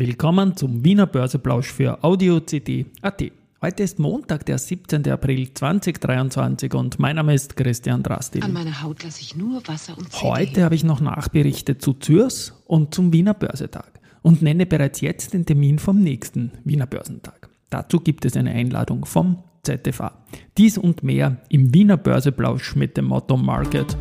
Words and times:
Willkommen 0.00 0.56
zum 0.56 0.82
Wiener 0.82 1.06
Börseplausch 1.06 1.70
für 1.70 2.02
Audio 2.02 2.40
CD.at. 2.40 3.22
Heute 3.60 3.82
ist 3.82 3.98
Montag, 3.98 4.46
der 4.46 4.56
17. 4.56 5.06
April 5.10 5.52
2023 5.52 6.72
und 6.72 6.98
mein 6.98 7.16
Name 7.16 7.34
ist 7.34 7.54
Christian 7.54 8.02
Drastil. 8.02 8.42
An 8.42 8.54
meiner 8.54 8.82
Haut 8.82 9.04
lasse 9.04 9.20
ich 9.20 9.36
nur 9.36 9.60
Wasser 9.68 9.98
und 9.98 10.10
CD. 10.10 10.26
Heute 10.26 10.64
habe 10.64 10.74
ich 10.74 10.84
noch 10.84 11.02
Nachberichte 11.02 11.76
zu 11.76 11.92
Zürs 11.92 12.54
und 12.64 12.94
zum 12.94 13.12
Wiener 13.12 13.34
Börsetag 13.34 14.00
und 14.22 14.40
nenne 14.40 14.64
bereits 14.64 15.02
jetzt 15.02 15.34
den 15.34 15.44
Termin 15.44 15.78
vom 15.78 16.00
nächsten 16.00 16.52
Wiener 16.64 16.86
Börsentag. 16.86 17.50
Dazu 17.68 18.00
gibt 18.00 18.24
es 18.24 18.38
eine 18.38 18.52
Einladung 18.52 19.04
vom 19.04 19.42
ZFA. 19.64 20.12
Dies 20.56 20.78
und 20.78 21.02
mehr 21.02 21.42
im 21.50 21.74
Wiener 21.74 21.98
Börseplausch 21.98 22.74
mit 22.74 22.96
dem 22.96 23.04
Motto 23.04 23.36
Market 23.36 23.98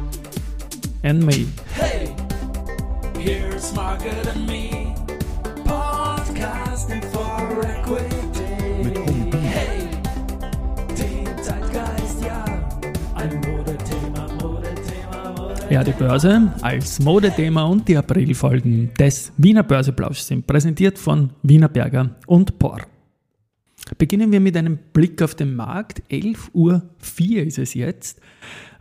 and 1.04 1.26
Me. 1.26 1.46
Hey, 1.74 2.16
here's 3.18 3.76
Market 3.76 4.26
and 4.34 4.48
Me. 4.48 4.79
Mit 8.84 8.98
Humpen. 8.98 9.42
Hey, 9.42 9.90
den 10.98 11.44
Zeitgeist, 11.44 12.24
ja. 12.26 12.46
Ein 13.16 13.42
Modethema, 13.42 14.28
Modethema, 14.42 15.34
Modethema. 15.34 15.70
Ja, 15.70 15.84
die 15.84 15.92
Börse 15.92 16.54
als 16.62 17.00
Modethema 17.02 17.64
und 17.64 17.88
die 17.88 17.98
Aprilfolgen 17.98 18.92
des 18.98 19.34
Wiener 19.38 19.64
Börseplauschs 19.64 20.28
sind 20.28 20.48
präsentiert 20.48 20.98
von 20.98 21.32
Wiener 21.44 21.68
Berger 21.68 22.12
und 22.26 22.58
Por. 22.58 22.80
Beginnen 23.98 24.32
wir 24.32 24.40
mit 24.40 24.56
einem 24.56 24.78
Blick 24.94 25.22
auf 25.22 25.36
den 25.36 25.54
Markt. 25.56 26.02
11.04 26.10 26.54
Uhr 26.54 26.84
ist 27.48 27.58
es 27.58 27.74
jetzt. 27.74 28.22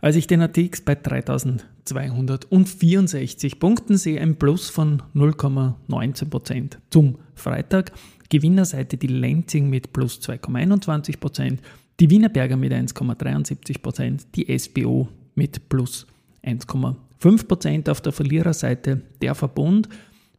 Als 0.01 0.15
ich 0.15 0.27
den 0.27 0.41
ATX 0.41 0.79
bei 0.81 0.95
3264 0.95 3.59
Punkten 3.59 3.97
sehe, 3.97 4.21
ein 4.21 4.35
Plus 4.35 4.69
von 4.69 5.01
0,19% 5.15 6.77
zum 6.89 7.17
Freitag. 7.35 7.91
Gewinnerseite 8.29 8.95
die 8.97 9.07
Lenzing 9.07 9.69
mit 9.69 9.91
plus 9.91 10.21
2,21%, 10.21 11.57
die 11.99 12.09
Wienerberger 12.09 12.55
mit 12.57 12.71
1,73%, 12.71 14.21
die 14.35 14.57
SBO 14.57 15.09
mit 15.33 15.67
plus 15.67 16.05
1,5%. 16.43 17.89
Auf 17.89 18.01
der 18.01 18.11
Verliererseite 18.11 19.01
der 19.21 19.33
Verbund 19.33 19.89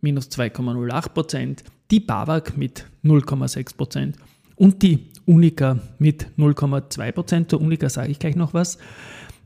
minus 0.00 0.28
2,08%, 0.28 1.64
die 1.90 2.00
BAWAG 2.00 2.56
mit 2.56 2.86
0,6% 3.04 4.14
und 4.60 4.82
die 4.82 5.06
Unica 5.24 5.78
mit 5.98 6.26
0,2%. 6.36 7.48
Zur 7.48 7.62
Unica 7.62 7.88
sage 7.88 8.10
ich 8.10 8.18
gleich 8.18 8.36
noch 8.36 8.52
was. 8.52 8.76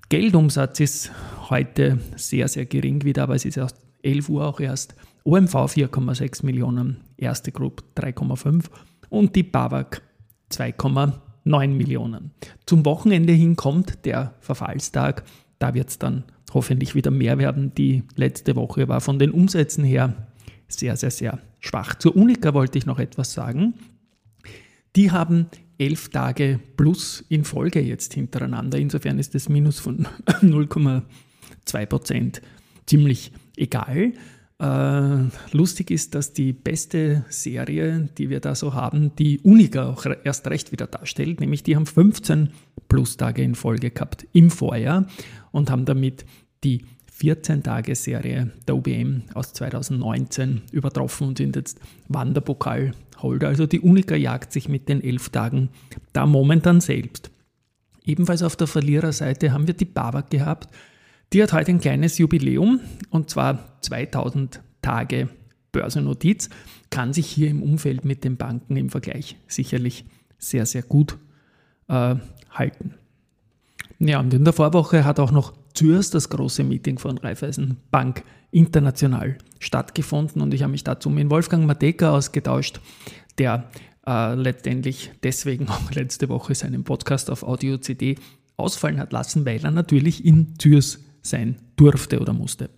Geldumsatz 0.08 0.80
ist 0.80 1.12
heute 1.50 2.00
sehr, 2.16 2.48
sehr 2.48 2.66
gering 2.66 3.04
wieder, 3.04 3.22
aber 3.22 3.36
es 3.36 3.44
ist 3.44 3.56
erst 3.56 3.76
11 4.02 4.28
Uhr 4.28 4.44
auch 4.44 4.58
erst. 4.58 4.96
OMV 5.22 5.54
4,6 5.54 6.44
Millionen, 6.44 6.96
erste 7.16 7.52
Group 7.52 7.84
3,5 7.96 8.64
und 9.08 9.36
die 9.36 9.44
BAWAG 9.44 10.02
2,9 10.50 11.68
Millionen. 11.68 12.32
Zum 12.66 12.84
Wochenende 12.84 13.32
hin 13.32 13.54
kommt 13.54 14.04
der 14.04 14.34
Verfallstag. 14.40 15.22
Da 15.60 15.74
wird 15.74 15.90
es 15.90 15.98
dann 16.00 16.24
hoffentlich 16.52 16.96
wieder 16.96 17.12
mehr 17.12 17.38
werden. 17.38 17.72
Die 17.76 18.02
letzte 18.16 18.56
Woche 18.56 18.88
war 18.88 19.00
von 19.00 19.20
den 19.20 19.30
Umsätzen 19.30 19.84
her 19.84 20.26
sehr, 20.66 20.96
sehr, 20.96 21.12
sehr 21.12 21.38
schwach. 21.60 21.94
Zur 21.94 22.16
Unica 22.16 22.52
wollte 22.52 22.78
ich 22.78 22.86
noch 22.86 22.98
etwas 22.98 23.32
sagen. 23.32 23.74
Die 24.96 25.10
haben 25.10 25.46
elf 25.78 26.08
Tage 26.10 26.60
plus 26.76 27.24
in 27.28 27.44
Folge 27.44 27.80
jetzt 27.80 28.14
hintereinander. 28.14 28.78
Insofern 28.78 29.18
ist 29.18 29.34
das 29.34 29.48
Minus 29.48 29.80
von 29.80 30.06
0,2 30.26 31.86
Prozent 31.86 32.42
ziemlich 32.86 33.32
egal. 33.56 34.12
Äh, 34.60 35.18
lustig 35.50 35.90
ist, 35.90 36.14
dass 36.14 36.32
die 36.32 36.52
beste 36.52 37.24
Serie, 37.28 38.08
die 38.16 38.30
wir 38.30 38.38
da 38.38 38.54
so 38.54 38.74
haben, 38.74 39.16
die 39.16 39.40
Uniga 39.40 39.90
auch 39.90 40.06
erst 40.22 40.46
recht 40.46 40.70
wieder 40.70 40.86
darstellt, 40.86 41.40
nämlich 41.40 41.64
die 41.64 41.74
haben 41.74 41.86
15 41.86 42.50
Plus-Tage 42.88 43.42
in 43.42 43.56
Folge 43.56 43.90
gehabt 43.90 44.26
im 44.32 44.50
Vorjahr 44.50 45.06
und 45.50 45.70
haben 45.70 45.86
damit 45.86 46.24
die 46.62 46.84
14-Tage-Serie 47.20 48.52
der 48.66 48.76
UBM 48.76 49.22
aus 49.34 49.52
2019 49.52 50.62
übertroffen 50.72 51.28
und 51.28 51.38
sind 51.38 51.56
jetzt 51.56 51.80
Wanderpokal-Holder. 53.24 53.48
Also 53.48 53.66
die 53.66 53.80
Unica 53.80 54.14
jagt 54.14 54.52
sich 54.52 54.68
mit 54.68 54.88
den 54.88 55.02
elf 55.02 55.30
Tagen 55.30 55.70
da 56.12 56.26
momentan 56.26 56.80
selbst. 56.80 57.30
Ebenfalls 58.04 58.42
auf 58.42 58.56
der 58.56 58.66
Verliererseite 58.66 59.52
haben 59.52 59.66
wir 59.66 59.74
die 59.74 59.86
BAWAG 59.86 60.30
gehabt. 60.30 60.68
Die 61.32 61.42
hat 61.42 61.52
heute 61.52 61.70
ein 61.70 61.80
kleines 61.80 62.18
Jubiläum 62.18 62.80
und 63.10 63.30
zwar 63.30 63.80
2000 63.80 64.60
Tage 64.82 65.28
Börsennotiz. 65.72 66.50
Kann 66.90 67.12
sich 67.12 67.26
hier 67.26 67.48
im 67.48 67.62
Umfeld 67.62 68.04
mit 68.04 68.22
den 68.24 68.36
Banken 68.36 68.76
im 68.76 68.90
Vergleich 68.90 69.36
sicherlich 69.48 70.04
sehr, 70.38 70.66
sehr 70.66 70.82
gut 70.82 71.16
äh, 71.88 72.16
halten. 72.50 72.94
Ja, 73.98 74.20
und 74.20 74.34
in 74.34 74.44
der 74.44 74.52
Vorwoche 74.52 75.04
hat 75.04 75.18
auch 75.18 75.30
noch 75.30 75.54
Zürs 75.72 76.10
das 76.10 76.28
große 76.28 76.62
Meeting 76.62 76.98
von 76.98 77.16
Raiffeisen 77.18 77.78
Bank 77.90 78.22
international 78.54 79.36
stattgefunden 79.58 80.40
und 80.40 80.54
ich 80.54 80.62
habe 80.62 80.72
mich 80.72 80.84
dazu 80.84 81.10
mit 81.10 81.28
Wolfgang 81.30 81.66
Mateka 81.66 82.10
ausgetauscht, 82.10 82.80
der 83.38 83.68
äh, 84.06 84.34
letztendlich 84.34 85.10
deswegen 85.22 85.68
auch 85.68 85.90
letzte 85.90 86.28
Woche 86.28 86.54
seinen 86.54 86.84
Podcast 86.84 87.30
auf 87.30 87.42
Audio 87.42 87.78
CD 87.78 88.16
ausfallen 88.56 88.98
hat 88.98 89.12
lassen, 89.12 89.44
weil 89.44 89.64
er 89.64 89.70
natürlich 89.70 90.24
in 90.24 90.54
Zürs 90.58 91.00
sein 91.22 91.56
durfte 91.76 92.20
oder 92.20 92.32
musste. 92.32 92.70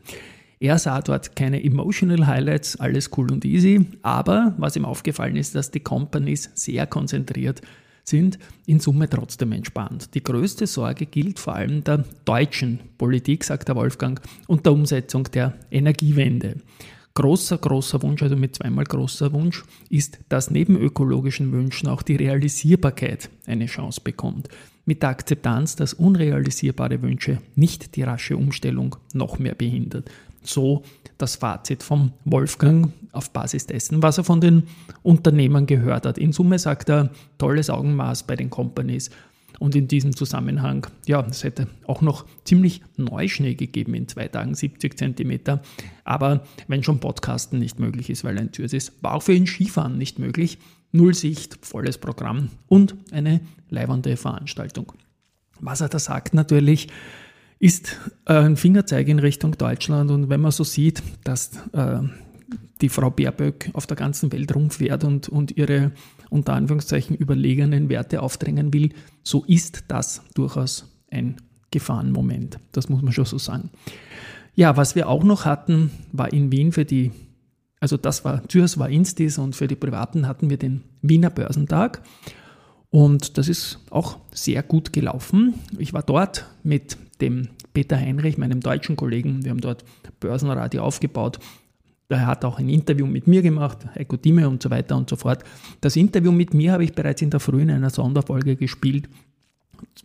Er 0.59 0.79
sah 0.79 1.03
dort 1.03 1.37
keine 1.37 1.63
emotional 1.63 2.27
Highlights, 2.27 2.81
alles 2.81 3.11
cool 3.17 3.31
und 3.31 3.45
easy, 3.45 3.87
aber 4.01 4.55
was 4.57 4.77
ihm 4.77 4.87
aufgefallen 4.87 5.37
ist, 5.37 5.55
dass 5.55 5.71
die 5.71 5.81
Companies 5.81 6.51
sehr 6.55 6.87
konzentriert 6.87 7.61
sind 8.09 8.39
in 8.67 8.79
Summe 8.79 9.09
trotzdem 9.09 9.53
entspannt. 9.53 10.15
Die 10.15 10.23
größte 10.23 10.67
Sorge 10.67 11.07
gilt 11.07 11.41
vor 11.41 11.57
allem 11.57 11.83
der 11.83 12.05
deutschen 12.25 12.81
Politik, 12.99 13.43
sagt 13.43 13.69
der 13.69 13.77
Wolfgang, 13.77 14.21
und 14.47 14.65
der 14.65 14.73
Umsetzung 14.73 15.25
der 15.25 15.55
Energiewende. 15.71 16.57
Großer, 17.15 17.59
großer 17.59 18.03
Wunsch, 18.03 18.23
also 18.23 18.37
mit 18.37 18.55
zweimal 18.55 18.85
großer 18.85 19.33
Wunsch, 19.33 19.65
ist, 19.89 20.19
dass 20.29 20.51
neben 20.51 20.77
ökologischen 20.77 21.51
Wünschen 21.51 21.89
auch 21.89 22.03
die 22.03 22.17
Realisierbarkeit 22.17 23.31
eine 23.47 23.67
Chance 23.67 24.03
bekommt. 24.05 24.49
Mit 24.85 25.03
der 25.03 25.09
Akzeptanz, 25.09 25.75
dass 25.75 25.95
unrealisierbare 25.95 27.03
Wünsche 27.03 27.39
nicht 27.57 27.97
die 27.97 28.03
rasche 28.03 28.37
Umstellung 28.37 28.97
noch 29.15 29.39
mehr 29.39 29.55
behindert. 29.55 30.11
So 30.49 30.83
das 31.19 31.37
Fazit 31.37 31.83
vom 31.83 32.13
Wolfgang 32.25 32.93
auf 33.13 33.31
Basis 33.31 33.67
dessen, 33.67 34.03
was 34.03 34.19
er 34.19 34.25
von 34.25 34.41
den 34.41 34.65
Unternehmern 35.03 35.67
gehört 35.67 36.07
hat. 36.07 36.19
In 36.19 36.33
Summe 36.33 36.59
sagt 36.59 36.89
er, 36.89 37.11
tolles 37.39 37.71
Augenmaß 37.71 38.25
bei 38.25 38.37
den 38.37 38.51
Companies. 38.51 39.11
Und 39.59 39.75
in 39.75 39.89
diesem 39.89 40.15
Zusammenhang, 40.15 40.87
ja, 41.07 41.25
es 41.31 41.43
hätte 41.43 41.69
auch 41.87 42.03
noch 42.03 42.27
ziemlich 42.45 42.83
Neuschnee 42.97 43.55
gegeben 43.55 43.95
in 43.95 44.07
zwei 44.07 44.29
Tagen, 44.29 44.55
70 44.55 44.99
Zentimeter. 44.99 45.63
Aber 46.05 46.45
wenn 46.69 46.83
schon 46.83 47.01
Podcasten 47.01 47.59
nicht 47.59 47.81
möglich 47.81 48.11
ist, 48.11 48.23
weil 48.23 48.39
ein 48.39 48.53
Türs 48.53 48.75
ist, 48.75 48.93
war 49.03 49.15
auch 49.15 49.23
für 49.23 49.33
ihn 49.33 49.47
Skifahren 49.47 49.97
nicht 49.97 50.19
möglich. 50.19 50.59
Null 50.93 51.15
Sicht, 51.15 51.59
volles 51.65 51.97
Programm 51.99 52.51
und 52.69 52.95
eine 53.13 53.41
leibende 53.71 54.17
Veranstaltung. 54.19 54.93
Was 55.61 55.81
er 55.81 55.89
da 55.89 55.99
sagt 55.99 56.35
natürlich, 56.35 56.89
ist 57.59 57.99
äh, 58.27 58.35
ein 58.35 58.57
Fingerzeig 58.57 59.09
in 59.09 59.19
Richtung 59.19 59.57
Deutschland. 59.57 60.11
Und 60.11 60.29
wenn 60.29 60.41
man 60.41 60.51
so 60.51 60.65
sieht, 60.65 61.03
dass 61.25 61.53
äh, 61.73 62.01
die 62.81 62.89
Frau 62.89 63.11
Baerböck 63.11 63.71
auf 63.73 63.87
der 63.87 63.97
ganzen 63.97 64.33
Welt 64.33 64.55
rumfährt 64.55 65.05
und, 65.05 65.29
und 65.29 65.57
ihre 65.57 65.93
unter 66.29 66.55
Anführungszeichen 66.55 67.17
überlegenen 67.17 67.89
Werte 67.89 68.21
aufdrängen 68.21 68.73
will, 68.75 68.91
so 69.23 69.45
ist 69.45 69.85
das 69.89 70.23
durchaus 70.35 70.87
ein 71.11 71.37
Gefahrenmoment. 71.71 72.59
Das 72.73 72.89
muss 72.89 73.03
man 73.03 73.13
schon 73.13 73.25
so 73.25 73.39
sagen. 73.39 73.71
Ja, 74.55 74.77
was 74.77 74.95
wir 74.95 75.09
auch 75.09 75.25
noch 75.25 75.45
hatten, 75.45 75.91
war 76.13 76.33
in 76.33 76.51
Wien 76.51 76.73
für 76.73 76.85
die, 76.85 77.13
also 77.81 77.97
das 77.97 78.25
war, 78.25 78.47
Zürs 78.49 78.79
war 78.79 78.89
Instis 78.89 79.39
und 79.39 79.55
für 79.55 79.67
die 79.67 79.77
Privaten 79.77 80.27
hatten 80.27 80.51
wir 80.51 80.57
den 80.57 80.83
Wiener 81.03 81.31
Börsentag. 81.31 82.03
Und 82.97 83.37
das 83.37 83.49
ist 83.49 83.79
auch 83.91 84.17
sehr 84.33 84.63
gut 84.63 84.91
gelaufen. 84.91 85.53
Ich 85.79 85.93
war 85.93 86.03
dort 86.03 86.47
mit 86.63 86.97
dem 87.21 87.49
Peter 87.75 87.95
Heinrich, 87.95 88.39
meinem 88.39 88.61
deutschen 88.61 88.97
Kollegen. 88.97 89.45
Wir 89.45 89.51
haben 89.51 89.61
dort 89.61 89.85
Börsenradio 90.19 90.83
aufgebaut. 90.83 91.39
Er 92.09 92.27
hat 92.27 92.43
auch 92.47 92.59
ein 92.59 92.71
Interview 92.71 93.05
mit 93.07 93.27
mir 93.27 93.43
gemacht, 93.43 93.85
Heiko 93.97 94.17
Dime 94.17 94.49
und 94.49 94.63
so 94.63 94.71
weiter 94.71 94.97
und 94.97 95.11
so 95.11 95.17
fort. 95.17 95.45
Das 95.83 95.95
Interview 95.95 96.33
mit 96.33 96.55
mir 96.55 96.73
habe 96.73 96.85
ich 96.85 96.95
bereits 96.95 97.21
in 97.21 97.29
der 97.29 97.39
Früh 97.39 97.61
in 97.61 97.71
einer 97.71 97.91
Sonderfolge 97.91 98.57
gespielt. 98.57 99.11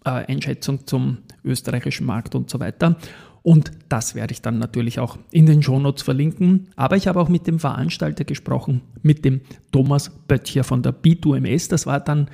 Äh, 0.04 0.26
Einschätzung 0.28 0.86
zum 0.86 1.20
österreichischen 1.46 2.06
Markt 2.06 2.36
und 2.36 2.50
so 2.50 2.60
weiter. 2.60 2.98
Und 3.42 3.72
das 3.88 4.16
werde 4.16 4.34
ich 4.34 4.42
dann 4.42 4.60
natürlich 4.60 5.00
auch 5.00 5.18
in 5.32 5.46
den 5.46 5.64
Shownotes 5.64 6.04
verlinken. 6.04 6.68
Aber 6.76 6.98
ich 6.98 7.08
habe 7.08 7.22
auch 7.22 7.30
mit 7.30 7.48
dem 7.48 7.58
Veranstalter 7.58 8.26
gesprochen, 8.26 8.82
mit 9.02 9.24
dem 9.24 9.40
Thomas 9.72 10.10
Böttcher 10.28 10.66
von 10.66 10.84
der 10.84 10.94
B2MS. 10.94 11.70
Das 11.70 11.86
war 11.86 12.02
dann 12.02 12.28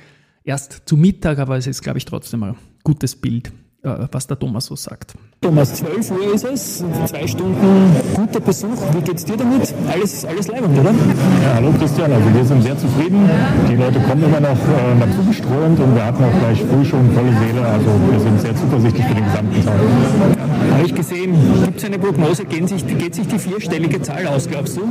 erst 0.48 0.82
zu 0.86 0.96
Mittag, 0.96 1.38
aber 1.38 1.56
es 1.56 1.66
ist, 1.66 1.82
glaube 1.82 1.98
ich, 1.98 2.04
trotzdem 2.04 2.42
ein 2.42 2.56
gutes 2.82 3.14
Bild 3.14 3.52
äh, 3.84 4.08
was 4.10 4.26
der 4.26 4.38
Thomas 4.38 4.66
so 4.66 4.74
sagt. 4.74 5.14
Thomas, 5.40 5.72
12 5.76 6.10
Uhr 6.10 6.34
ist 6.34 6.44
es, 6.44 6.84
zwei 7.06 7.26
Stunden 7.28 7.92
guter 8.12 8.40
Besuch. 8.40 8.76
Wie 8.92 9.00
geht's 9.02 9.24
dir 9.24 9.36
damit? 9.36 9.72
Alles, 9.88 10.24
alles 10.24 10.48
leibend, 10.48 10.76
oder? 10.76 10.90
Ja, 10.90 11.54
hallo 11.54 11.72
Christian, 11.78 12.12
also 12.12 12.34
wir 12.34 12.44
sind 12.44 12.62
sehr 12.62 12.76
zufrieden. 12.76 13.30
Die 13.70 13.76
Leute 13.76 14.00
kommen 14.00 14.24
immer 14.24 14.40
noch 14.40 14.58
äh, 14.58 14.98
dazu 14.98 15.22
geströmt 15.28 15.78
und 15.78 15.94
wir 15.94 16.04
hatten 16.04 16.24
auch 16.24 16.38
gleich 16.40 16.60
früh 16.60 16.84
schon 16.84 17.12
volle 17.12 17.32
Seele. 17.38 17.64
Also 17.64 17.86
wir 18.10 18.18
sind 18.18 18.40
sehr 18.40 18.56
zuversichtlich 18.56 19.06
für 19.06 19.14
den 19.14 19.24
gesamten 19.24 19.64
Tag. 19.64 19.74
Ja, 19.78 20.74
Habe 20.74 20.86
ich 20.86 20.94
gesehen, 20.94 21.34
gibt 21.64 21.78
es 21.78 21.84
eine 21.84 22.00
Prognose, 22.00 22.44
geht 22.44 22.68
sich, 22.68 22.84
geht 22.84 23.14
sich 23.14 23.28
die 23.28 23.38
vierstellige 23.38 24.02
Zahl 24.02 24.26
aus, 24.26 24.48
glaubst 24.48 24.76
du? 24.76 24.82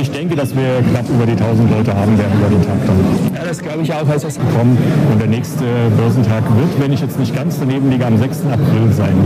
Ich 0.00 0.10
denke, 0.10 0.36
dass 0.36 0.56
wir 0.56 0.82
knapp 0.90 1.06
über 1.10 1.26
die 1.26 1.32
1000 1.32 1.70
Leute 1.70 1.94
haben 1.94 2.16
werden 2.16 2.38
über 2.38 2.48
den 2.48 2.62
Tag 2.62 2.78
dann. 2.86 3.45
Das 3.56 3.64
glaube 3.64 3.82
ich 3.84 3.92
auch. 3.92 4.06
Also 4.06 4.28
kommen. 4.54 4.76
Und 5.10 5.18
der 5.18 5.28
nächste 5.28 5.64
Börsentag 5.96 6.44
wird, 6.58 6.78
wenn 6.78 6.92
ich 6.92 7.00
jetzt 7.00 7.18
nicht 7.18 7.34
ganz 7.34 7.58
daneben 7.58 7.90
liege, 7.90 8.04
am 8.04 8.18
6. 8.18 8.44
April 8.44 8.92
sein. 8.92 9.16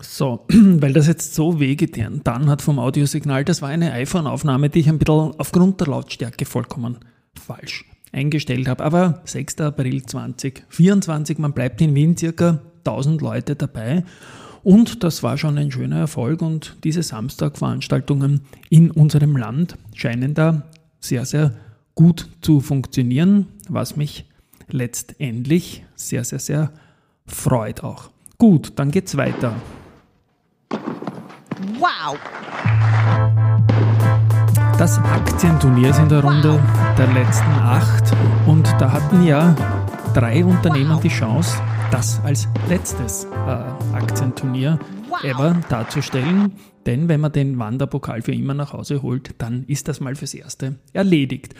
So, 0.00 0.46
weil 0.48 0.94
das 0.94 1.06
jetzt 1.06 1.34
so 1.34 1.60
wehgetan 1.60 2.22
dann 2.24 2.48
hat 2.48 2.62
vom 2.62 2.78
Audiosignal, 2.78 3.44
das 3.44 3.60
war 3.60 3.68
eine 3.68 3.92
iPhone-Aufnahme, 3.92 4.70
die 4.70 4.80
ich 4.80 4.88
ein 4.88 4.98
bisschen 4.98 5.34
aufgrund 5.36 5.78
der 5.78 5.88
Lautstärke 5.88 6.46
vollkommen 6.46 7.00
falsch 7.38 7.84
eingestellt 8.12 8.66
habe. 8.66 8.82
Aber 8.82 9.20
6. 9.24 9.60
April 9.60 10.04
2024, 10.04 11.36
man 11.36 11.52
bleibt 11.52 11.82
in 11.82 11.94
Wien 11.94 12.16
circa 12.16 12.60
1000 12.86 13.20
Leute 13.20 13.56
dabei. 13.56 14.04
Und 14.62 15.04
das 15.04 15.22
war 15.22 15.36
schon 15.36 15.58
ein 15.58 15.70
schöner 15.70 15.98
Erfolg 15.98 16.40
und 16.40 16.78
diese 16.82 17.02
Samstagveranstaltungen 17.02 18.40
in 18.70 18.90
unserem 18.90 19.36
Land 19.36 19.76
scheinen 19.94 20.32
da 20.32 20.62
sehr, 20.98 21.26
sehr 21.26 21.52
gut 22.00 22.30
zu 22.40 22.60
funktionieren, 22.60 23.46
was 23.68 23.94
mich 23.94 24.24
letztendlich 24.70 25.84
sehr, 25.96 26.24
sehr, 26.24 26.38
sehr 26.38 26.70
freut 27.26 27.84
auch. 27.84 28.08
Gut, 28.38 28.72
dann 28.76 28.90
geht's 28.90 29.18
weiter. 29.18 29.52
Wow! 31.78 32.16
Das 34.78 34.96
Aktienturnier 34.96 35.90
ist 35.90 35.98
in 35.98 36.08
der 36.08 36.24
Runde 36.24 36.58
der 36.96 37.08
letzten 37.08 37.50
acht 37.50 38.16
und 38.46 38.66
da 38.78 38.90
hatten 38.90 39.22
ja 39.22 39.54
drei 40.14 40.42
Unternehmen 40.42 40.98
die 41.02 41.10
Chance, 41.10 41.60
das 41.90 42.18
als 42.24 42.48
letztes 42.70 43.26
äh, 43.26 43.94
Aktienturnier 43.94 44.78
ever 45.22 45.60
darzustellen. 45.68 46.52
Denn 46.86 47.08
wenn 47.08 47.20
man 47.20 47.32
den 47.32 47.58
Wanderpokal 47.58 48.22
für 48.22 48.32
immer 48.32 48.54
nach 48.54 48.72
Hause 48.72 49.02
holt, 49.02 49.34
dann 49.38 49.64
ist 49.64 49.88
das 49.88 50.00
mal 50.00 50.14
fürs 50.14 50.34
Erste 50.34 50.76
erledigt. 50.92 51.54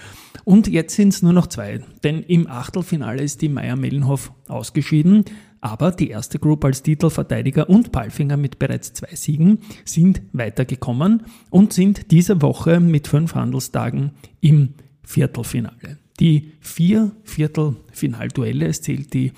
Und 0.44 0.66
jetzt 0.66 0.96
sind 0.96 1.10
es 1.10 1.22
nur 1.22 1.32
noch 1.32 1.46
zwei, 1.46 1.80
denn 2.02 2.22
im 2.22 2.46
Achtelfinale 2.46 3.22
ist 3.22 3.42
die 3.42 3.48
Meier 3.48 3.76
Mellenhof 3.76 4.32
ausgeschieden. 4.48 5.24
Aber 5.60 5.90
die 5.92 6.08
erste 6.08 6.38
Group 6.38 6.64
als 6.64 6.82
Titelverteidiger 6.82 7.68
und 7.68 7.92
Palfinger 7.92 8.38
mit 8.38 8.58
bereits 8.58 8.94
zwei 8.94 9.14
Siegen 9.14 9.58
sind 9.84 10.22
weitergekommen 10.32 11.24
und 11.50 11.74
sind 11.74 12.10
diese 12.10 12.40
Woche 12.40 12.80
mit 12.80 13.08
fünf 13.08 13.34
Handelstagen 13.34 14.12
im 14.40 14.72
Viertelfinale. 15.02 15.98
Die 16.18 16.52
vier 16.60 17.12
Viertelfinalduelle, 17.24 18.68
es 18.68 18.80
zählt 18.80 19.12
die 19.12 19.32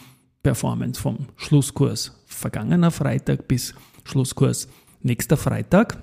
Performance 0.44 1.00
vom 1.00 1.26
Schlusskurs 1.36 2.22
vergangener 2.26 2.90
Freitag 2.90 3.48
bis 3.48 3.74
Schlusskurs 4.04 4.68
nächster 5.02 5.36
Freitag, 5.36 5.98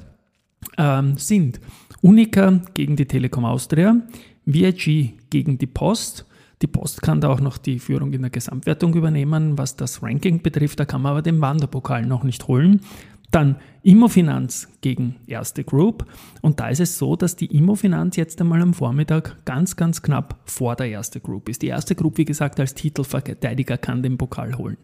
ähm, 0.77 1.17
sind 1.17 1.59
Unica 2.01 2.61
gegen 2.73 2.95
die 2.95 3.05
Telekom 3.05 3.45
Austria, 3.45 3.95
VIG 4.45 5.13
gegen 5.29 5.57
die 5.57 5.67
Post, 5.67 6.25
die 6.61 6.67
Post 6.67 7.01
kann 7.01 7.21
da 7.21 7.29
auch 7.29 7.39
noch 7.39 7.57
die 7.57 7.79
Führung 7.79 8.11
in 8.11 8.21
der 8.21 8.31
Gesamtwertung 8.31 8.93
übernehmen, 8.93 9.57
was 9.57 9.77
das 9.77 10.03
Ranking 10.03 10.41
betrifft. 10.41 10.79
Da 10.79 10.85
kann 10.85 11.01
man 11.01 11.13
aber 11.13 11.21
den 11.21 11.39
Wanderpokal 11.39 12.05
noch 12.05 12.23
nicht 12.23 12.47
holen. 12.47 12.81
Dann 13.31 13.57
Immofinanz 13.83 14.67
gegen 14.81 15.15
Erste 15.27 15.63
Group. 15.63 16.05
Und 16.41 16.59
da 16.59 16.69
ist 16.69 16.79
es 16.79 16.97
so, 16.97 17.15
dass 17.15 17.35
die 17.35 17.45
Immofinanz 17.45 18.15
jetzt 18.15 18.41
einmal 18.41 18.61
am 18.61 18.73
Vormittag 18.73 19.45
ganz, 19.45 19.75
ganz 19.75 20.01
knapp 20.01 20.39
vor 20.45 20.75
der 20.75 20.87
Erste 20.87 21.19
Group 21.19 21.47
ist. 21.47 21.61
Die 21.61 21.67
Erste 21.67 21.95
Group, 21.95 22.17
wie 22.17 22.25
gesagt, 22.25 22.59
als 22.59 22.73
Titelverteidiger 22.73 23.77
kann 23.77 24.03
den 24.03 24.17
Pokal 24.17 24.57
holen. 24.57 24.77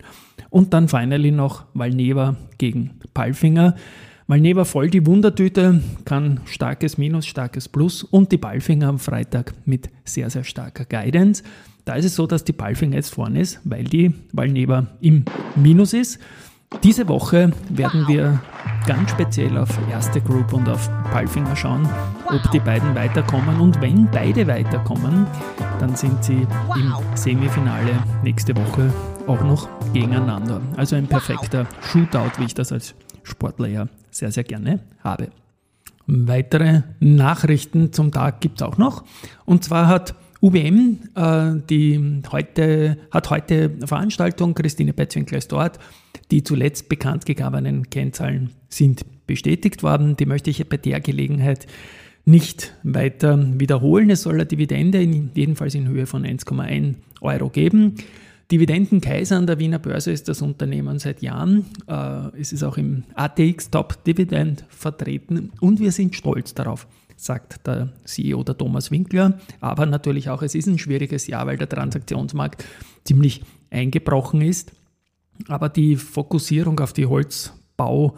Und 0.50 0.74
dann 0.74 0.88
finally 0.88 1.32
noch 1.32 1.66
Valneva 1.74 2.36
gegen 2.58 3.00
Palfinger. 3.14 3.76
Valneva 4.28 4.66
voll 4.66 4.90
die 4.90 5.06
Wundertüte, 5.06 5.82
kann 6.04 6.40
starkes 6.46 6.98
Minus, 6.98 7.28
starkes 7.28 7.70
Plus 7.70 8.04
und 8.04 8.32
die 8.32 8.38
Ballfinger 8.38 8.88
am 8.88 8.98
Freitag 8.98 9.54
mit 9.66 9.90
sehr, 10.04 10.32
sehr 10.32 10.44
starker 10.44 10.86
Guidance. 10.86 11.44
Da 11.84 11.94
ist 11.94 12.06
es 12.06 12.16
so, 12.16 12.26
dass 12.26 12.44
die 12.44 12.54
Ballfinger 12.54 12.96
jetzt 12.96 13.14
vorne 13.14 13.40
ist, 13.40 13.60
weil 13.64 13.84
die 13.84 14.16
Valneva 14.34 14.88
im 15.00 15.26
Minus 15.56 15.94
ist. 15.94 16.20
Diese 16.84 17.08
Woche 17.08 17.52
werden 17.70 18.08
wir 18.08 18.40
ganz 18.86 19.12
speziell 19.12 19.58
auf 19.58 19.70
erste 19.90 20.22
Group 20.22 20.54
und 20.54 20.70
auf 20.70 20.90
Palfinger 21.12 21.56
schauen, 21.56 21.88
ob 22.28 22.52
die 22.52 22.60
beiden 22.60 22.94
weiterkommen. 22.94 23.60
Und 23.60 23.82
wenn 23.82 24.10
beide 24.12 24.46
weiterkommen, 24.48 25.26
dann 25.80 25.96
sind 25.96 26.24
sie 26.24 26.48
im 26.76 26.94
Semifinale 27.16 27.92
nächste 28.24 28.56
Woche 28.56 28.94
auch 29.28 29.42
noch 29.42 29.68
gegeneinander. 29.94 30.62
Also 30.76 30.96
ein 30.96 31.08
perfekter 31.08 31.66
Shootout, 31.82 32.38
wie 32.38 32.46
ich 32.46 32.54
das 32.54 32.72
als 32.72 32.94
Sportler 33.24 33.68
ja 33.68 33.88
sehr, 34.12 34.32
sehr 34.32 34.44
gerne 34.44 34.80
habe. 35.04 35.30
Weitere 36.08 36.84
Nachrichten 37.00 37.92
zum 37.92 38.12
Tag 38.12 38.42
gibt 38.42 38.62
es 38.62 38.68
auch 38.68 38.78
noch. 38.78 39.04
Und 39.46 39.64
zwar 39.64 39.88
hat 39.88 40.14
UBM, 40.46 41.00
äh, 41.16 41.56
die 41.72 42.22
heute, 42.32 42.98
hat 43.10 43.32
heute 43.32 43.72
Veranstaltung, 43.84 44.54
Christine 44.54 44.94
Betzwinkler 44.94 45.40
ist 45.40 45.52
dort. 45.52 45.80
Die 46.30 46.44
zuletzt 46.44 46.88
bekannt 46.88 47.26
gegebenen 47.26 47.90
Kennzahlen 47.90 48.52
sind 48.70 49.08
bestätigt 49.26 49.82
worden. 49.82 50.18
Die 50.18 50.28
möchte 50.28 50.52
ich 50.52 50.64
bei 50.70 50.78
der 50.78 51.02
Gelegenheit 51.02 51.66
nicht 52.26 52.76
weiter 52.84 53.60
wiederholen. 53.60 54.12
Es 54.12 54.22
soll 54.22 54.36
eine 54.36 54.46
Dividende 54.46 55.02
in, 55.02 55.32
jedenfalls 55.34 55.74
in 55.74 55.88
Höhe 55.88 56.06
von 56.06 56.24
1,1 56.24 56.94
Euro 57.22 57.50
geben. 57.50 57.96
Dividendenkaiser 58.52 59.38
an 59.38 59.48
der 59.48 59.58
Wiener 59.58 59.80
Börse 59.80 60.12
ist 60.12 60.28
das 60.30 60.44
Unternehmen 60.44 61.00
seit 61.00 61.24
Jahren. 61.24 61.66
Äh, 61.88 62.40
es 62.40 62.54
ist 62.54 62.62
auch 62.62 62.78
im 62.78 63.04
ATX 63.16 63.72
Top 63.72 64.04
Dividend 64.04 64.64
vertreten 64.70 65.52
und 65.60 65.80
wir 65.80 65.92
sind 65.92 66.14
stolz 66.14 66.54
darauf, 66.54 66.86
sagt 67.16 67.66
der 67.68 67.90
CEO 68.04 68.44
der 68.44 68.58
Thomas 68.58 68.92
Winkler. 68.92 69.40
Aber 69.60 69.86
natürlich 69.86 70.30
auch, 70.30 70.42
es 70.42 70.56
ist 70.56 70.68
ein 70.68 70.80
schwieriges 70.80 71.28
Jahr, 71.28 71.48
weil 71.48 71.58
der 71.58 71.70
Transaktionsmarkt 71.70 72.66
ziemlich 73.04 73.44
eingebrochen 73.70 74.42
ist. 74.42 74.72
Aber 75.48 75.70
die 75.70 75.96
Fokussierung 75.96 76.80
auf 76.80 76.94
die 76.94 77.06
Holzbau, 77.06 78.16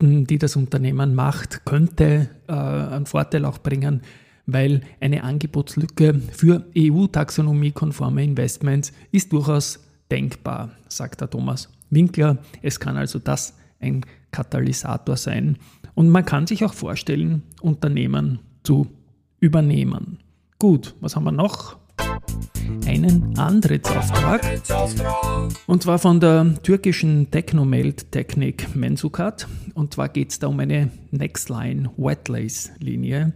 die 0.00 0.38
das 0.38 0.56
Unternehmen 0.56 1.14
macht, 1.14 1.64
könnte 1.64 2.28
äh, 2.48 2.52
einen 2.52 3.06
Vorteil 3.06 3.44
auch 3.44 3.58
bringen, 3.58 4.02
weil 4.46 4.82
eine 5.00 5.22
Angebotslücke 5.24 6.20
für 6.32 6.66
EU-Taxonomie-konforme 6.76 8.24
Investments 8.24 8.92
ist 9.12 9.32
durchaus 9.32 9.80
denkbar, 10.10 10.70
sagt 10.88 11.20
der 11.20 11.30
Thomas 11.30 11.68
Winkler. 11.90 12.38
Es 12.62 12.80
kann 12.80 12.96
also 12.96 13.18
das 13.18 13.54
ein 13.78 14.04
Katalysator 14.30 15.16
sein. 15.16 15.58
Und 15.94 16.08
man 16.08 16.24
kann 16.24 16.46
sich 16.46 16.64
auch 16.64 16.74
vorstellen, 16.74 17.42
Unternehmen 17.60 18.40
zu 18.62 18.86
übernehmen. 19.40 20.18
Gut, 20.58 20.94
was 21.00 21.16
haben 21.16 21.24
wir 21.24 21.32
noch? 21.32 21.78
Einen 22.86 23.38
Antrittsauftrag. 23.38 24.42
Und 25.66 25.82
zwar 25.82 25.98
von 25.98 26.20
der 26.20 26.54
türkischen 26.62 27.30
Technomelt 27.30 28.12
Technik 28.12 28.74
Mensukat. 28.74 29.48
Und 29.74 29.94
zwar 29.94 30.08
geht 30.08 30.30
es 30.30 30.38
da 30.38 30.48
um 30.48 30.60
eine 30.60 30.90
Nextline 31.10 31.90
Wetlace 31.96 32.72
Linie 32.78 33.32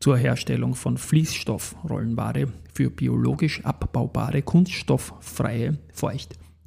zur 0.00 0.18
Herstellung 0.18 0.74
von 0.74 0.98
Fließstoffrollenware 0.98 2.48
für 2.74 2.90
biologisch 2.90 3.64
abbaubare, 3.64 4.42
kunststofffreie 4.42 5.78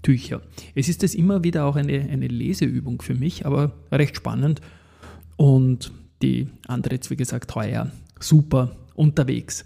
Feuchttücher. 0.07 0.41
Es 0.73 0.89
ist 0.89 1.03
das 1.03 1.13
immer 1.15 1.43
wieder 1.43 1.65
auch 1.65 1.75
eine, 1.75 1.99
eine 1.99 2.27
Leseübung 2.27 3.01
für 3.01 3.15
mich, 3.15 3.45
aber 3.45 3.73
recht 3.91 4.15
spannend. 4.15 4.61
Und 5.35 5.91
die 6.21 6.47
andere 6.67 6.95
jetzt, 6.95 7.09
wie 7.09 7.17
gesagt, 7.17 7.53
heuer 7.55 7.91
super 8.19 8.75
unterwegs. 8.95 9.65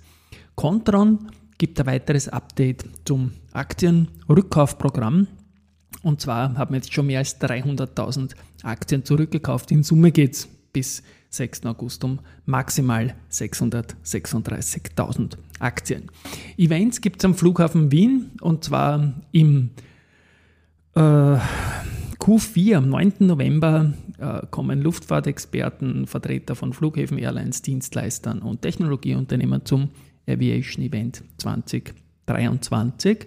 Contron 0.56 1.28
gibt 1.58 1.80
ein 1.80 1.86
weiteres 1.86 2.28
Update 2.28 2.84
zum 3.06 3.32
Aktienrückkaufprogramm. 3.54 5.28
Und 6.02 6.22
zwar 6.22 6.58
haben 6.58 6.74
jetzt 6.74 6.94
schon 6.94 7.06
mehr 7.06 7.20
als 7.20 7.40
300.000 7.40 8.32
Aktien 8.64 9.06
zurückgekauft. 9.06 9.72
In 9.72 9.84
Summe 9.84 10.12
geht 10.12 10.34
es 10.34 10.50
bis 10.74 11.04
6. 11.30 11.68
August 11.68 12.04
um 12.04 12.20
maximal 12.46 13.14
636.000 13.32 15.38
Aktien. 15.60 16.10
Events 16.58 17.00
gibt 17.00 17.22
es 17.22 17.26
am 17.26 17.36
Flughafen 17.36 17.92
Wien 17.92 18.32
und 18.42 18.64
zwar 18.64 19.14
im 19.32 19.70
Q4 20.96 22.76
am 22.76 22.90
9. 22.90 23.14
November 23.20 23.94
äh, 24.20 24.42
kommen 24.52 24.82
Luftfahrtexperten, 24.82 26.06
Vertreter 26.06 26.56
von 26.56 26.74
Flughäfen, 26.74 27.18
Airlines, 27.18 27.62
Dienstleistern 27.62 28.40
und 28.40 28.62
Technologieunternehmen 28.62 29.66
zum 29.66 29.90
Aviation 30.28 30.84
Event 30.86 31.24
2023. 31.38 33.26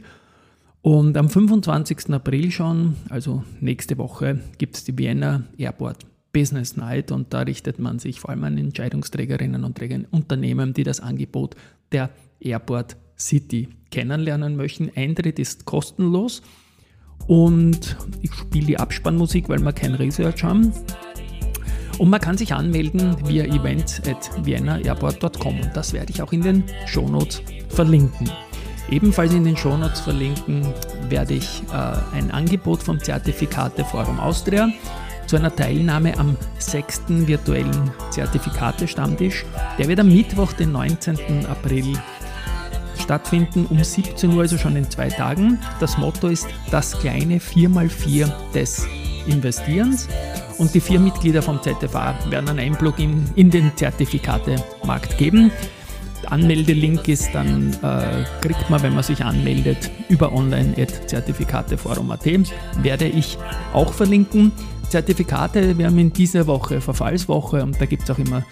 Und 0.83 1.17
am 1.17 1.31
25. 1.31 2.11
April 2.11 2.51
schon, 2.51 2.97
also 3.09 3.43
nächste 3.61 3.97
Woche, 3.97 4.41
gibt 4.59 4.77
es 4.77 4.85
die 4.85 4.97
Vienna 4.99 5.45
Airport 5.57 6.05
Business 6.33 6.77
Night 6.77 7.11
und 7.11 7.33
da 7.33 7.41
richtet 7.41 7.79
man 7.79 7.99
sich 7.99 8.21
vor 8.21 8.31
allem 8.31 8.45
an 8.45 8.59
Entscheidungsträgerinnen 8.59 9.65
und 9.65 9.79
Träger 9.79 10.01
Unternehmen, 10.11 10.75
die 10.75 10.83
das 10.83 11.01
Angebot 11.01 11.57
der 11.93 12.11
Airport 12.41 12.97
City 13.17 13.69
kennenlernen 13.91 14.57
möchten. 14.57 14.91
Eintritt 14.95 15.39
ist 15.39 15.65
kostenlos 15.65 16.43
und 17.27 17.97
ich 18.23 18.33
spiele 18.33 18.67
die 18.67 18.79
Abspannmusik, 18.79 19.49
weil 19.49 19.61
wir 19.61 19.73
kein 19.73 19.95
Research 19.95 20.45
haben. 20.45 20.73
Und 21.99 22.11
man 22.11 22.21
kann 22.21 22.37
sich 22.37 22.53
anmelden 22.53 23.17
via 23.27 23.45
events 23.45 24.03
at 24.09 24.31
viennaairport.com 24.45 25.61
und 25.61 25.71
das 25.75 25.93
werde 25.93 26.13
ich 26.13 26.21
auch 26.23 26.33
in 26.33 26.43
den 26.43 26.65
Shownotes 26.87 27.43
verlinken. 27.69 28.29
Ebenfalls 28.91 29.33
in 29.33 29.45
den 29.45 29.57
Shownotes 29.57 30.01
verlinken 30.01 30.67
werde 31.09 31.35
ich 31.35 31.63
äh, 31.73 32.17
ein 32.17 32.31
Angebot 32.31 32.83
vom 32.83 32.99
Zertifikate 32.99 33.85
Forum 33.85 34.19
Austria 34.19 34.69
zu 35.27 35.37
einer 35.37 35.55
Teilnahme 35.55 36.19
am 36.19 36.37
sechsten 36.59 37.27
virtuellen 37.27 37.91
Zertifikate-Stammtisch. 38.11 39.45
Der 39.79 39.89
wird 39.89 40.01
am 40.01 40.09
Mittwoch, 40.09 40.53
den 40.53 40.73
19. 40.73 41.47
April 41.47 41.97
stattfinden, 43.05 43.67
um 43.71 43.83
17 43.83 44.33
Uhr, 44.33 44.43
also 44.43 44.59
schon 44.59 44.75
in 44.77 44.91
zwei 44.91 45.09
Tagen. 45.09 45.59
Das 45.79 45.97
Motto 45.99 46.29
ist 46.29 46.49
das 46.71 46.99
kleine 46.99 47.39
4x4 47.39 48.33
des 48.53 48.87
Investierens. 49.27 50.09
Und 50.59 50.75
die 50.75 50.81
vier 50.81 50.99
Mitglieder 51.01 51.43
vom 51.43 51.61
ZFA 51.63 52.15
werden 52.31 52.49
einen 52.49 52.59
Einblick 52.59 52.99
in, 52.99 53.25
in 53.37 53.51
den 53.51 53.77
Zertifikatemarkt 53.77 55.19
geben. 55.19 55.51
Anmeldelink 56.27 57.07
ist 57.09 57.35
dann, 57.35 57.75
äh, 57.83 58.25
kriegt 58.41 58.71
man, 58.71 58.83
wenn 58.83 58.95
man 58.95 59.03
sich 59.03 59.23
anmeldet, 59.25 59.91
über 60.09 60.33
online.zertifikateforum.at. 60.33 62.25
Werde 62.83 63.07
ich 63.07 63.37
auch 63.73 63.93
verlinken. 63.93 64.53
Zertifikate, 64.89 65.77
wir 65.77 65.87
haben 65.87 65.99
in 65.99 66.13
dieser 66.13 66.47
Woche 66.47 66.81
Verfallswoche 66.81 67.63
und 67.63 67.81
da 67.81 67.87
gibt 67.87 68.05
es 68.05 68.11
auch 68.11 68.19
immer 68.19 68.45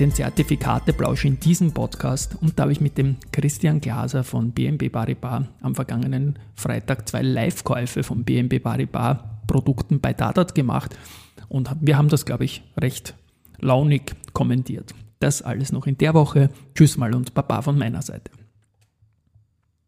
den 0.00 0.12
Zertifikateplausch 0.12 1.26
in 1.26 1.38
diesem 1.38 1.72
Podcast. 1.72 2.36
Und 2.40 2.58
da 2.58 2.62
habe 2.62 2.72
ich 2.72 2.80
mit 2.80 2.96
dem 2.96 3.16
Christian 3.32 3.80
Glaser 3.80 4.24
von 4.24 4.52
BNB 4.52 4.90
Paribas 4.90 5.44
am 5.60 5.74
vergangenen 5.74 6.38
Freitag 6.54 7.06
zwei 7.08 7.22
Live-Käufe 7.22 8.02
von 8.02 8.24
BNB 8.24 8.62
Paribas 8.62 9.18
Produkten 9.46 10.00
bei 10.00 10.14
Dadat 10.14 10.54
gemacht. 10.54 10.96
Und 11.48 11.70
wir 11.80 11.98
haben 11.98 12.08
das, 12.08 12.24
glaube 12.24 12.46
ich, 12.46 12.62
recht 12.80 13.14
launig 13.58 14.14
kommentiert. 14.32 14.94
Das 15.18 15.42
alles 15.42 15.70
noch 15.70 15.86
in 15.86 15.98
der 15.98 16.14
Woche. 16.14 16.48
Tschüss 16.74 16.96
mal 16.96 17.14
und 17.14 17.34
Baba 17.34 17.60
von 17.60 17.76
meiner 17.76 18.00
Seite. 18.00 18.30